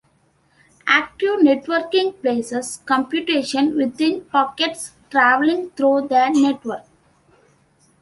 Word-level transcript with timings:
Active 0.87 1.41
networking 1.43 2.11
places 2.21 2.81
computation 2.87 3.75
within 3.77 4.25
packets 4.31 4.93
traveling 5.11 5.69
through 5.77 6.07
the 6.07 6.29
network. 6.29 6.85